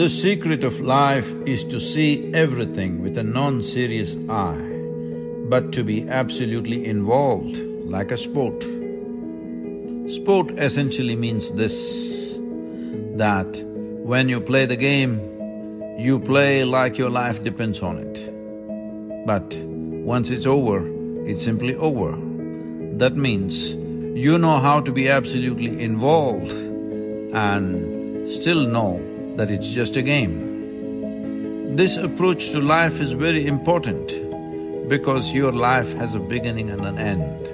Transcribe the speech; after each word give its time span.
The 0.00 0.08
secret 0.08 0.64
of 0.64 0.80
life 0.80 1.30
is 1.44 1.62
to 1.64 1.78
see 1.78 2.32
everything 2.32 3.02
with 3.02 3.18
a 3.18 3.22
non-serious 3.22 4.16
eye, 4.30 4.66
but 5.50 5.72
to 5.72 5.84
be 5.84 6.08
absolutely 6.08 6.86
involved 6.86 7.58
like 7.84 8.10
a 8.10 8.16
sport. 8.16 8.62
Sport 10.10 10.52
essentially 10.58 11.16
means 11.16 11.50
this, 11.52 12.38
that 13.18 13.62
when 14.02 14.30
you 14.30 14.40
play 14.40 14.64
the 14.64 14.74
game, 14.74 15.20
you 15.98 16.18
play 16.18 16.64
like 16.64 16.96
your 16.96 17.10
life 17.10 17.44
depends 17.44 17.82
on 17.82 17.98
it. 17.98 19.26
But 19.26 19.54
once 20.02 20.30
it's 20.30 20.46
over, 20.46 20.80
it's 21.28 21.44
simply 21.44 21.74
over. 21.74 22.12
That 22.96 23.16
means 23.16 23.74
you 24.18 24.38
know 24.38 24.60
how 24.60 24.80
to 24.80 24.92
be 24.92 25.10
absolutely 25.10 25.78
involved 25.78 26.52
and 27.34 28.26
still 28.26 28.66
know 28.66 29.09
that 29.36 29.50
it's 29.50 29.68
just 29.68 29.96
a 29.96 30.02
game. 30.02 31.76
This 31.76 31.96
approach 31.96 32.50
to 32.50 32.60
life 32.60 33.00
is 33.00 33.12
very 33.12 33.46
important 33.46 34.08
because 34.88 35.32
your 35.32 35.52
life 35.52 35.92
has 35.94 36.14
a 36.14 36.20
beginning 36.20 36.70
and 36.70 36.84
an 36.84 36.98
end. 36.98 37.46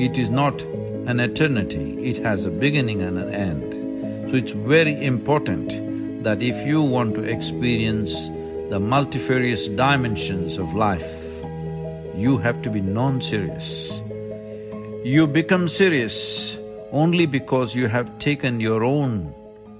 It 0.00 0.18
is 0.18 0.30
not 0.30 0.62
an 1.06 1.20
eternity, 1.20 1.98
it 2.08 2.18
has 2.18 2.44
a 2.44 2.50
beginning 2.50 3.02
and 3.02 3.18
an 3.18 3.34
end. 3.34 4.30
So 4.30 4.36
it's 4.36 4.52
very 4.52 5.02
important 5.04 6.22
that 6.22 6.42
if 6.42 6.66
you 6.66 6.82
want 6.82 7.14
to 7.14 7.22
experience 7.22 8.12
the 8.70 8.78
multifarious 8.78 9.68
dimensions 9.68 10.58
of 10.58 10.74
life, 10.74 11.10
you 12.14 12.36
have 12.38 12.62
to 12.62 12.70
be 12.70 12.80
non-serious. 12.80 14.02
You 15.04 15.26
become 15.26 15.68
serious 15.68 16.58
only 16.92 17.26
because 17.26 17.74
you 17.74 17.88
have 17.88 18.18
taken 18.18 18.60
your 18.60 18.84
own 18.84 19.34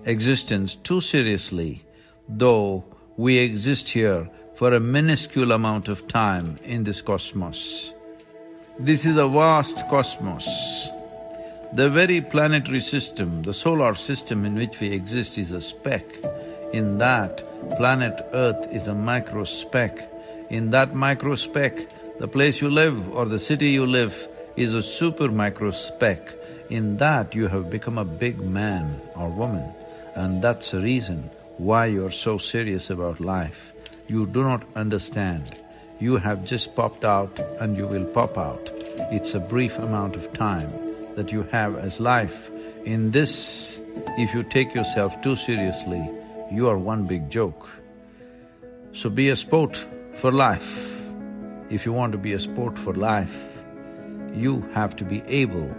existence 0.09 0.75
too 0.75 1.03
seriously, 1.03 1.85
though 2.27 2.83
we 3.19 3.37
exist 3.37 3.91
here 3.91 4.31
for 4.55 4.73
a 4.73 4.81
minuscule 4.81 5.53
amount 5.53 5.87
of 5.87 6.09
time 6.09 6.57
in 6.65 6.83
this 6.83 7.03
cosmos. 7.03 7.93
This 8.79 9.05
is 9.05 9.19
a 9.19 9.29
vast 9.29 9.87
cosmos. 9.91 10.49
The 11.75 11.91
very 11.91 12.23
planetary 12.23 12.81
system, 12.81 13.43
the 13.43 13.53
solar 13.53 13.95
system 13.95 14.47
in 14.47 14.55
which 14.55 14.81
we 14.81 14.91
exist 14.91 15.37
is 15.37 15.51
a 15.51 15.61
speck. 15.61 16.07
In 16.73 16.97
that, 16.99 17.45
planet 17.77 18.27
Earth 18.33 18.73
is 18.73 18.89
a 18.89 18.95
micro 18.95 19.45
speck. 19.45 20.11
In 20.49 20.71
that 20.71 20.95
micro 20.95 21.35
speck, 21.35 21.87
the 22.19 22.29
place 22.29 22.63
you 22.63 22.71
live 22.71 23.15
or 23.15 23.27
the 23.27 23.39
city 23.39 23.69
you 23.69 23.85
live 23.85 24.27
is 24.57 24.73
a 24.73 24.83
super 24.83 25.29
micro 25.29 25.71
speck. 25.71 26.33
In 26.71 26.97
that 26.97 27.35
you 27.35 27.49
have 27.49 27.69
become 27.69 27.99
a 27.99 28.07
big 28.07 28.41
man 28.41 29.03
or 29.15 29.29
woman 29.29 29.75
and 30.15 30.43
that's 30.43 30.71
the 30.71 30.81
reason 30.81 31.31
why 31.59 31.87
you're 31.87 32.11
so 32.11 32.39
serious 32.39 32.91
about 32.91 33.21
life. 33.21 33.73
You 34.07 34.27
do 34.27 34.43
not 34.43 34.63
understand. 34.77 35.61
You 36.01 36.17
have 36.17 36.45
just 36.45 36.75
popped 36.77 37.05
out 37.05 37.39
and 37.61 37.77
you 37.77 37.87
will 37.87 38.05
pop 38.05 38.39
out. 38.39 38.71
It's 39.11 39.35
a 39.35 39.41
brief 39.41 39.79
amount 39.79 40.17
of 40.17 40.33
time 40.33 40.73
that 41.15 41.33
you 41.33 41.43
have 41.45 41.77
as 41.77 41.99
life. 41.99 42.51
In 42.85 43.11
this, 43.11 43.81
if 44.17 44.33
you 44.33 44.45
take 44.45 44.75
yourself 44.75 45.21
too 45.21 45.35
seriously, 45.35 46.09
you 46.51 46.69
are 46.69 46.79
one 46.79 47.07
big 47.07 47.29
joke. 47.29 47.69
So 48.93 49.11
be 49.11 49.29
a 49.29 49.37
sport 49.37 49.77
for 50.19 50.33
life. 50.33 51.01
If 51.71 51.85
you 51.85 51.93
want 51.93 52.13
to 52.13 52.19
be 52.19 52.33
a 52.33 52.39
sport 52.39 52.79
for 52.79 52.95
life, 52.95 53.35
you 54.33 54.63
have 54.73 54.97
to 54.97 55.05
be 55.05 55.23
able 55.27 55.75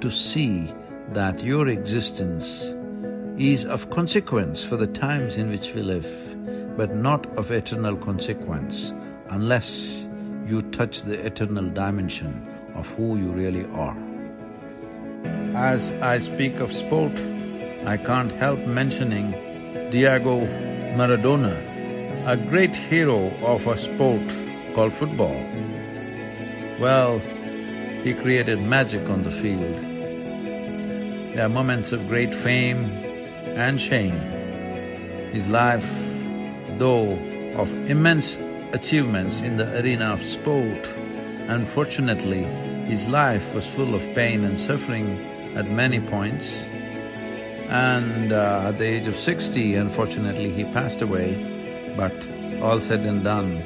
to 0.00 0.10
see 0.10 0.72
that 1.12 1.42
your 1.42 1.68
existence 1.68 2.74
is 3.38 3.64
of 3.64 3.88
consequence 3.90 4.64
for 4.64 4.76
the 4.76 4.86
times 4.86 5.38
in 5.38 5.48
which 5.48 5.72
we 5.72 5.80
live, 5.80 6.06
but 6.76 6.94
not 6.94 7.24
of 7.36 7.52
eternal 7.52 7.96
consequence 7.96 8.92
unless 9.30 10.06
you 10.46 10.62
touch 10.72 11.02
the 11.02 11.24
eternal 11.24 11.68
dimension 11.70 12.46
of 12.74 12.88
who 12.90 13.16
you 13.16 13.28
really 13.30 13.64
are. 13.72 13.96
As 15.54 15.92
I 16.02 16.18
speak 16.18 16.58
of 16.58 16.72
sport, 16.72 17.12
I 17.86 17.96
can't 17.96 18.32
help 18.32 18.58
mentioning 18.60 19.30
Diego 19.90 20.40
Maradona, 20.96 21.56
a 22.26 22.36
great 22.36 22.74
hero 22.74 23.30
of 23.44 23.66
a 23.68 23.76
sport 23.76 24.22
called 24.74 24.92
football. 24.92 25.36
Well, 26.80 27.20
he 28.02 28.14
created 28.14 28.60
magic 28.62 29.08
on 29.08 29.22
the 29.22 29.30
field. 29.30 29.76
There 31.34 31.44
are 31.44 31.48
moments 31.48 31.92
of 31.92 32.08
great 32.08 32.34
fame 32.34 33.07
and 33.58 33.80
shame. 33.80 34.18
His 35.32 35.48
life, 35.48 35.84
though 36.78 37.18
of 37.56 37.72
immense 37.90 38.38
achievements 38.72 39.40
in 39.42 39.56
the 39.56 39.80
arena 39.80 40.12
of 40.12 40.22
sport, 40.22 40.88
unfortunately, 41.48 42.44
his 42.86 43.06
life 43.06 43.52
was 43.52 43.66
full 43.66 43.94
of 43.94 44.02
pain 44.14 44.44
and 44.44 44.58
suffering 44.58 45.18
at 45.56 45.70
many 45.70 46.00
points. 46.00 46.62
And 47.68 48.32
uh, 48.32 48.68
at 48.68 48.78
the 48.78 48.84
age 48.84 49.06
of 49.06 49.16
sixty, 49.16 49.74
unfortunately, 49.74 50.50
he 50.52 50.64
passed 50.64 51.02
away. 51.02 51.92
But 51.96 52.14
all 52.62 52.80
said 52.80 53.00
and 53.00 53.24
done, 53.24 53.60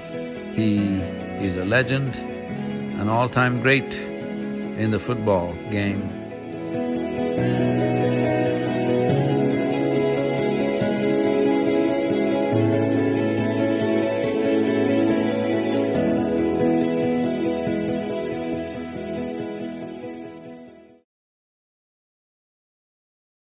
he 0.54 1.00
is 1.44 1.56
a 1.56 1.64
legend, 1.64 2.16
an 2.16 3.08
all-time 3.08 3.60
great 3.60 3.94
in 3.98 4.90
the 4.90 4.98
football 4.98 5.54
game 5.70 6.21